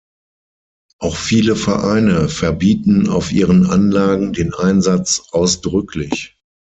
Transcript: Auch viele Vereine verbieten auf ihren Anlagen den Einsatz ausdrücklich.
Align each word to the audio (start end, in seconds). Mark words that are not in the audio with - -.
Auch 0.97 1.15
viele 1.15 1.55
Vereine 1.55 2.27
verbieten 2.27 3.07
auf 3.07 3.31
ihren 3.31 3.67
Anlagen 3.67 4.33
den 4.33 4.51
Einsatz 4.51 5.21
ausdrücklich. 5.29 6.39